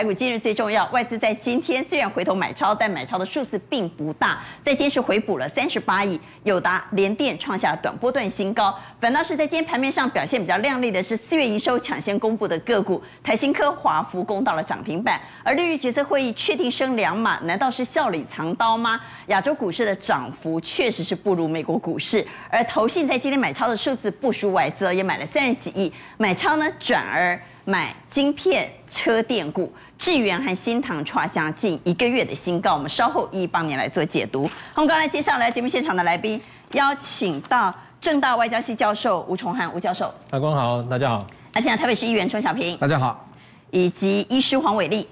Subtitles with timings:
[0.00, 8.74] 台股今日最重要，外资在今天虽然回头买超，但买超的数字并不大，在今天是回补了三十八亿，友达、联电创下短波段新高。
[8.98, 15.20] 反倒是在今天盘面上表现比较亮丽的是四月营收抢先公布的个股，台新科、华孚攻到了涨停板。
[15.44, 18.98] 而利率决策会议确定升两码，难道是笑里藏刀吗？
[19.26, 27.38] 亚洲股市的涨幅确实是不如美国股市，而投信在今天买超的数字不输外资，也买了三十几亿，买超呢转而。
[27.66, 32.72] 买晶片车电股，智源和新唐创下近一个月的新高。
[32.72, 34.48] 我们稍后一一帮您来做解读。
[34.74, 36.40] 我们刚才介绍来节目现场的来宾，
[36.72, 40.10] 邀请到正大外交系教授吴崇汉吴教授。
[40.30, 41.26] 阿光好，大家好。
[41.52, 43.28] 邀请到台北市议员陈小平，大家好。
[43.72, 45.06] 以及医师黄伟立。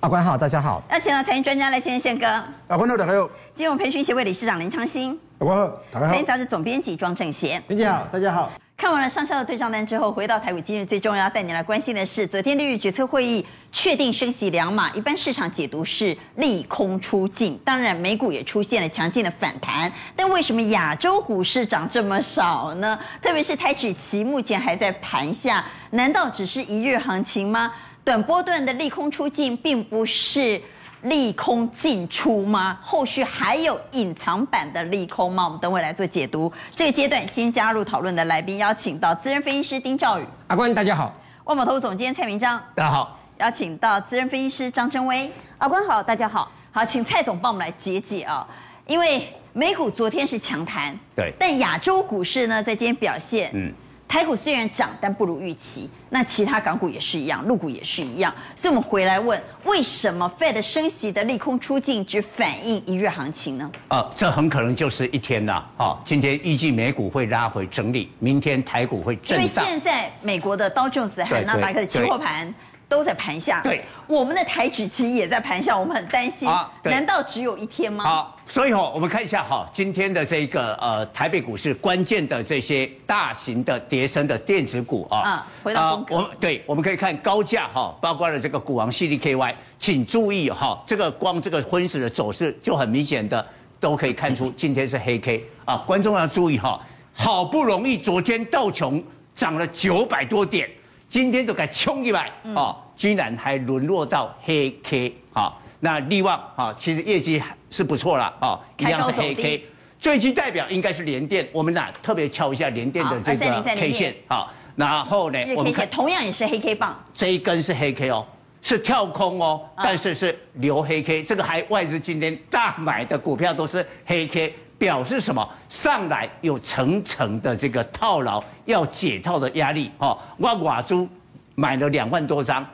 [0.00, 0.82] 阿官好，大家好。
[0.90, 2.26] 邀请到财经专家来先生宪哥。
[2.68, 3.30] 阿光好，大家好。
[3.54, 5.18] 金融培训协会理事长林昌兴。
[5.38, 6.12] 阿光好，大家好。
[6.12, 7.62] 财经杂志总编辑庄正贤。
[7.66, 8.52] 编辑好，大家好。
[8.76, 22.98] 看完了上下的对账单之后，回到台股，今日最重要带你来关心的是，昨天利率决策会议确定升息两码，一般市场解读是利空出尽，当然美股也出现了强劲的反弹，但为什么亚洲股市涨这么少呢？
[23.22, 27.72] 特别是台指期目前还在盘下，难道只是一日行情吗？
[28.02, 30.60] 短波段的利空出尽，并不是。
[31.04, 32.78] 利空进出吗？
[32.80, 35.44] 后续还有隐藏版的利空吗？
[35.44, 36.50] 我们等会来做解读。
[36.74, 40.24] 这个阶段先加入讨论的来宾，邀请到资深分析师丁兆宇。
[40.46, 41.14] 阿关大家好。
[41.44, 42.58] 万宝投总监蔡明章。
[42.74, 43.18] 大家好。
[43.38, 45.30] 邀请到资深分析师张真威。
[45.58, 46.50] 阿关好，大家好。
[46.72, 48.46] 好，请蔡总帮我们来解解啊，
[48.86, 53.72] 因为美股昨天是强弹，对，但亚洲股市呢，在今天表现，嗯。
[54.14, 55.90] 台股虽然涨，但不如预期。
[56.08, 58.32] 那其他港股也是一样，陆股也是一样。
[58.54, 63.68] 所以，我们回来问，为什么 Fed 升息的利空出尽，只反映一日行情呢？
[63.88, 65.64] 呃，这很可能就是一天呐。
[65.78, 69.38] 哦，今天预计美股会拉回整理，明天台股会震荡。
[69.38, 72.54] 因为现在美国的刀琼斯和纳斯达克的期货盘。
[72.88, 78.04] 都在盘下，对，我们的台指期也在盘下，我们很担心，啊、难道只有一天吗？
[78.04, 93.44] 好，所以哈，我们看一下哈，今天的这个呃台北股市关键的这些大型的跌升的电子股啊，啊，回到我们对，我们可以看高价哈，包括了这个股王 CDKY，请注意哈，这个光这个昏时的走势就很明显的
[93.80, 96.80] 都可以看出今天是黑 K 啊，观众要注意哈，
[97.12, 99.02] 好不容易昨天道琼
[99.34, 100.70] 涨了九百多点。
[101.14, 105.54] 今天都该冲一百啊，居然还沦落到黑 K 啊！
[105.78, 109.64] 那力旺啊，其实业绩是不错了啊，一样是黑 K。
[110.00, 114.52] 最具代表应该是联电，我们呐特别敲一下联电的这个 K 线啊。
[114.74, 118.26] 然后呢，我们看同样也是黑 K 棒，这一根是黑 K 哦，
[118.60, 121.22] 是跳空哦，但是是留黑 K。
[121.22, 124.52] 这个还外资今天大买的股票都是黑 K。
[124.78, 125.48] 表示什么？
[125.68, 130.18] 上来有层层的这个套牢，要解套的压力哦。
[130.36, 131.08] 我寡猪
[131.54, 132.66] 买了两万多张，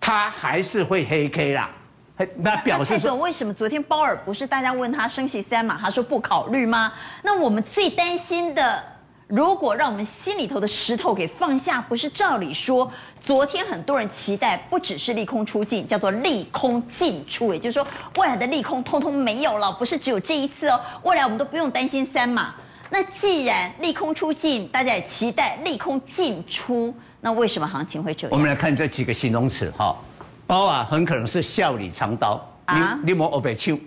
[0.00, 1.70] 他还是会黑 K 啦。
[2.36, 6.92] 那表示说，蔡总为什么昨天鲍尔不是大家问他升息三嘛，他说不考虑吗？
[7.22, 8.82] 那我们最担心的。
[9.28, 12.90] 如果让我们心里头的石头给放下，不是照理说，
[13.20, 22.54] 昨天很多人期待不只是利空出尽，叫做利空尽出，也就是说未来的利空通通没有了，不是只有这一次哦，未来我们都不用担心三嘛。
[22.88, 28.30] 那既然利空出尽，大家也期待利空尽出，那为什么行情会这样？
[28.32, 29.94] 我们来看这几个形容词哈，
[30.46, 33.78] 包啊很可能是笑里藏刀啊，你莫欧北秋。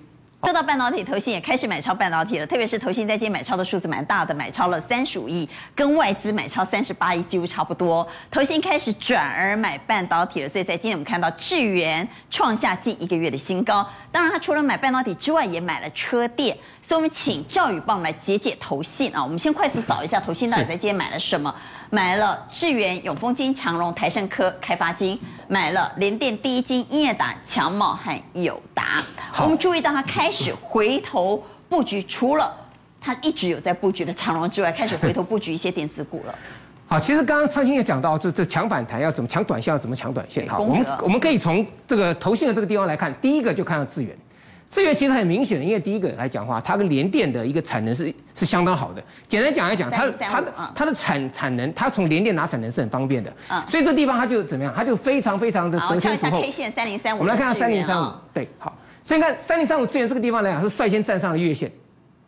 [0.43, 2.47] 说到半导体，投信也开始买超半导体了。
[2.47, 8.05] 特别是投信在今天买超的数字蛮大的，买超了三十五亿，跟外资买超三十八亿几乎差不多。
[8.31, 13.87] 投信开始转而买半导体了，所以在今天我们看到智源创下近一个月的新高。
[14.11, 16.57] 当然，它除了买半导体之外，也买了车电。
[16.81, 19.23] 所以，我们请赵宇帮我们来解解投信啊。
[19.23, 21.53] 我们先快速扫一下投信到底在今天买了什么？
[21.91, 29.03] 买了智源、永丰金、长荣、台盛科、开发金，买了联电、第一金、英业达、强茂和友达。
[29.39, 32.55] 我们注意到它开始回头布局，除了
[32.99, 36.33] 他一直有在布局的长荣之外，开始回头布局一些电子股了。
[36.87, 40.47] 好，其实刚刚昌兴也讲到，这这抢反弹要怎么抢短线，要怎么抢短线。
[40.49, 44.15] 好，我们我们可以从这个投信的这个地方来看，第一个就看到资源。
[44.67, 49.03] 资源其实很明显的，因为第一个来讲话，它跟联电的一个产能是是相当好的。
[49.27, 53.33] 简单讲来讲，它它的它的产产能，它从联电拿产能是很方便的。
[53.49, 53.61] 嗯。
[53.67, 54.73] 所以这地方它就怎么样？
[54.75, 56.41] 它就非常非常的得天独厚。
[56.41, 57.19] K 线三零三五。
[57.19, 58.11] 我们来看下三零三五。
[58.33, 58.73] 对，好。
[59.03, 61.71] 所以你看三零三五资源这个地方来讲，是率先站上了月线。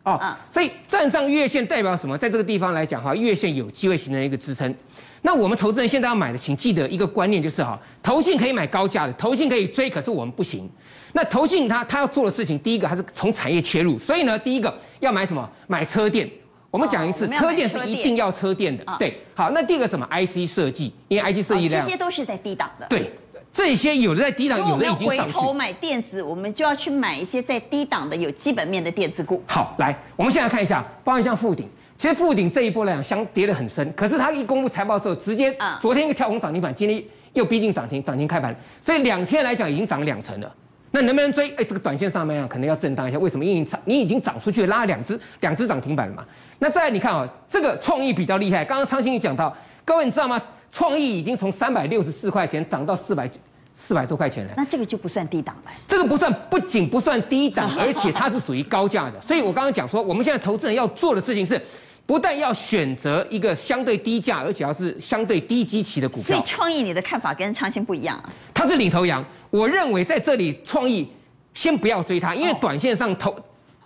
[0.03, 0.19] 哦。
[0.21, 0.35] 嗯。
[0.49, 2.17] 所以站上月线代表什么？
[2.17, 4.73] 在这个地方来讲哈，月线有机会形成一个支撑。
[5.21, 10.69] 那我们投资人现在要买的，请记得一个观念就是哈，投信可以买高价的，投信可以追，可是我们不行。
[11.13, 15.49] 那投信他他要做的事情，第一个还是从产业切入，所以呢，第一个要买什么？
[15.67, 16.29] 买车电。
[16.69, 18.83] 我们讲一次，车电是一定要车电的。
[18.97, 22.87] 对，好，那第二个什么？IC 设计，因为 IC 设计这些都是在低档的。
[22.87, 23.13] 对，
[23.53, 25.31] 这些有的在低档，有的已经上去。
[25.31, 29.41] 回头买电子，我们就要去买一些在低档的有基本面的电子股。
[29.47, 37.01] 好，来，我们现在看一下，包含像富鼎，其实富鼎这一波来讲，相跌得很深，可是它一公布财报之后，直接昨天一个跳空涨停板，今天
[37.33, 40.51] 又逼近涨停，涨停开盘，所以两天来讲已经涨了两成了。
[40.89, 41.49] 那能不能追？
[41.51, 43.19] 哎，这个短线上面啊，可能要震荡一下。
[43.19, 43.45] 为什么？
[43.45, 46.25] 因为你涨，你已经涨出去，拉了两只两只涨停板了嘛。
[46.57, 48.65] 那再来你看啊、哦，这个创意比较厉害。
[48.65, 49.55] 刚刚昌兴也讲到，
[49.85, 50.41] 各位你知道吗？
[50.73, 53.29] 创意已经从三百六十四块钱涨到四百
[53.75, 54.53] 四百多块钱了。
[54.57, 55.71] 那这个就不算低档了。
[55.85, 59.21] 这个不算，不仅不算低档，而且它是属于高价的。
[59.21, 61.61] 所以我刚刚讲说，我们现在投资人要做的事情是，
[62.07, 66.35] 不但要选择一个相对低价，而且要是相对低基期的股票。
[66.35, 68.29] 所以创意你的看法跟昌兴不一样啊？
[68.53, 71.07] 它是领头羊，我认为在这里创意。
[71.53, 73.31] 先不要追它，因为短线上投，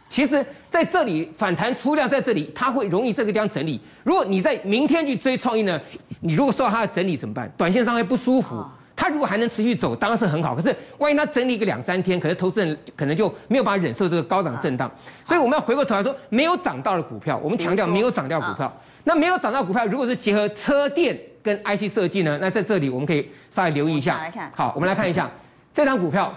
[0.07, 3.77] 其实在这里反弹出量在这里，它会容易这个地方整理。
[4.05, 5.77] 如果你在明天去追创意呢，
[6.27, 7.49] 你如果受到它的整理怎么办？
[7.57, 8.61] 短线上会不舒服。
[8.95, 10.55] 它如果还能持续走，当然是很好。
[10.55, 14.91] 可是万一它整理一个两三天，可能投资人可能就没有办法忍受这个高档震荡。
[15.23, 18.71] 所以我们要回过头来说，没有涨到的股票，我们强调没有涨掉股票。
[19.05, 22.37] 那没有涨到股票，如果是结合车电跟 IC 设计呢？
[22.41, 24.19] 那在这里我们可以稍微留意一下。
[24.53, 25.31] 好，我们来看一下
[25.73, 26.33] 这张股票。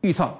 [0.00, 0.34] 预创，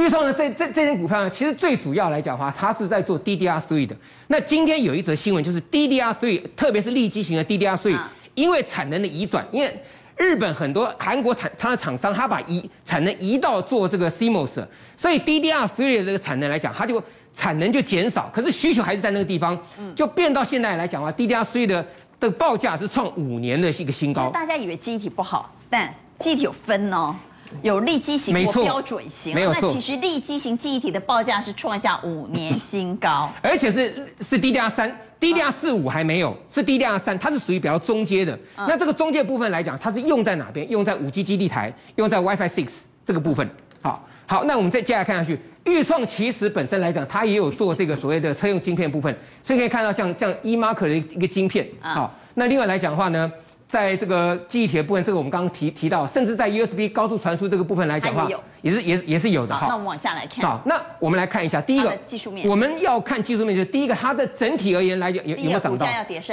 [0.00, 3.96] 啊，钰创呢，这这这间股票呢，其实最主要来讲的话，它是在做 DDR3 的。
[4.28, 7.98] 那今天有一则新闻，就是 DDR3，特别是利基型的 DDR3，
[8.34, 9.82] 因为产能的移转，因为
[10.16, 14.64] 日本很多韩国产它的厂商，它把移产能移到做这个 CMOS，
[14.96, 17.02] 所以 DDR3 的这个产能来讲，它就
[17.34, 19.58] 产能就减少，可是需求还是在那个地方，
[19.94, 21.86] 就变到现在来讲的话，DDR3 的
[22.18, 24.30] 的报价是创五年的一个新高。
[24.30, 27.14] 大家以为记忆体不好，但记忆体有分哦。
[27.62, 38.38] 有利基型或标准型，没错，那其实利基型记忆体的报价是创下五年新高， 而且是是 DDR 三，DDR 四五还没有，是 DDR 三，它是属于比较中阶的。
[38.56, 40.68] 那这个中阶部分来讲，它是用在哪边？
[40.70, 42.68] 用在五 G 基地台，用在 WiFi Six
[43.04, 43.48] 这个部分。
[43.82, 51.66] 好，好，那我们再接下来看下去，钰创其实本身来讲，它也有做这个所谓的车用晶片部分，所以可以看到像像 eMark 的一个晶片。
[51.80, 53.30] 好，那另外来讲的话呢？
[53.70, 58.28] 在这个记忆体的部分，这个我们刚刚提提到，甚至在 USB 高速传输这个部分来讲的话，
[58.62, 59.54] 也是也是也是有的。
[59.54, 60.44] 好，那我们往下来看。
[60.44, 62.48] 好，那我们来看一下第一个技术面。
[62.48, 65.86] 我们要看技术面，就是第一个，它的整体而言来讲有有没有涨到？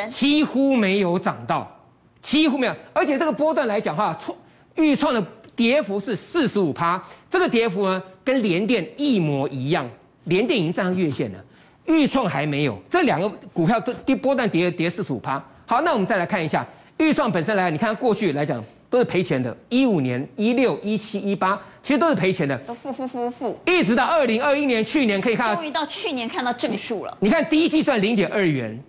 [0.09, 1.79] 几乎没有涨到，
[2.23, 2.75] 几乎没有。
[2.91, 4.35] 而且这个波段来讲的话，创
[4.73, 5.23] 预创的
[5.55, 6.99] 跌幅是四十五趴，
[7.29, 9.87] 这个跌幅呢跟联电一模一样，
[10.23, 11.39] 联电已经站上月线了，
[11.85, 12.81] 预创还没有。
[12.89, 15.39] 这两个股票都跌波段跌跌四十五趴。
[15.67, 16.65] 好，那我们再来看一下。
[16.97, 27.15] 钰创本身来讲，你看过去来讲都是赔钱的，一五年、一六、一七、一八，其实都是赔钱的，都负负负负，一直到二零二一年，去年可以看到，终于到去年看到正数了。
[27.19, 28.81] 你看第一季算零点二元，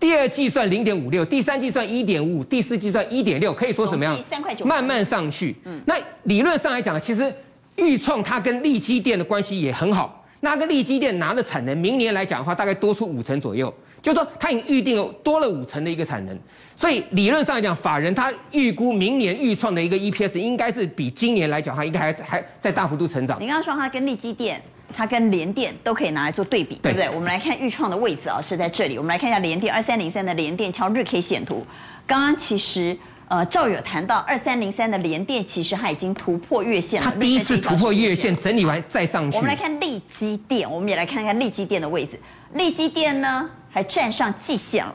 [0.00, 4.20] 第二季算零点五六，第三季算一点五五，第四季算一点六，可以说怎么样？
[4.28, 5.54] 三块九，慢慢上去。
[5.64, 7.32] 嗯，那理论上来讲，其实
[7.76, 13.72] 预创它跟利基电的关系也很好，那跟利基电拿的产能，明年来讲的话，大概多出五成左右。
[14.04, 16.38] 就是说，他已经预定了多了五成的一个产能，
[16.76, 23.40] 所以理论上来讲，法人他预估明年预创的一个 EPS 应该是比今年来讲，它应该还还在大幅度成长。
[23.40, 24.60] 你刚刚说它跟利基电、
[24.92, 27.08] 它跟联电都可以拿来做对比，对，对不对？
[27.16, 28.98] 我们来看预创的位置啊，是在这里。
[28.98, 31.66] 我们来看一下联电二三零三的联电，敲日 K 线图。
[32.06, 32.94] 刚刚其实
[33.28, 37.10] 呃，赵友谈到二三零三的联电，其实它已经突破月线了。
[37.10, 39.38] 它第一次突破月线，整理完再上去。
[39.38, 42.20] 我们来看利基电，我们也来看看利基电的位置。
[42.52, 43.48] 利基电呢？
[43.74, 44.94] 还站上季线了，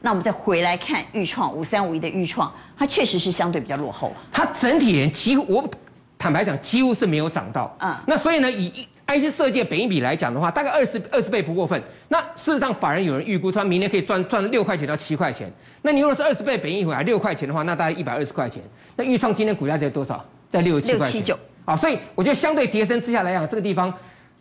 [0.00, 4.22] 那我们再回来看豫创五三五一的豫创，它确实是相对比较落后啊。
[4.30, 5.68] 它整体几乎，我
[6.16, 7.76] 坦白讲，几乎是没有涨到。
[7.80, 11.82] 嗯，那所以呢，以 IC 设计本益比来讲的话，大概二十二十倍不过分。
[12.06, 15.52] 那事实上，法人有人预估，他明年可以赚赚六块钱到七块钱。
[15.82, 18.62] 那你如果是二十倍本益比还六块钱的话，那大概一百二十块钱。
[18.94, 20.24] 那豫创今天股价在多少？
[20.48, 21.36] 在六十七块九。
[21.64, 23.92] 啊，所以我觉得相对跌升之下来讲，这个地方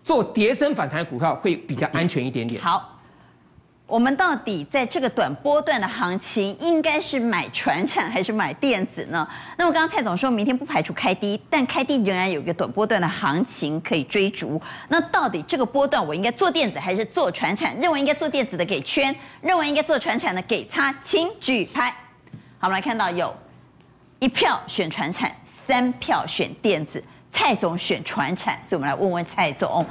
[0.03, 2.61] 做跌升反弹的股票会比较安全一点点。
[2.61, 2.91] 好。
[3.93, 9.27] 我们到底在这个短波段的行情，应该是买船产还是买电子呢？
[9.55, 14.59] 那么刚刚蔡总说明天不排除开低，但开低仍然有一个短波段的行情可以追逐。
[14.87, 17.79] 那到底这个波段我应该做电子还是做船产？
[17.79, 21.91] 认为应该做电子的给圈，认为应该做船产的给叉，请举牌。
[22.57, 23.31] 好，我们来看到有
[24.17, 25.31] 一票选船产，
[25.67, 29.85] 三票选电子，蔡总选船产，所以我们来问问蔡总。